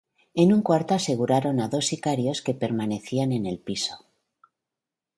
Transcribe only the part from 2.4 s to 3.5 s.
que permanecían en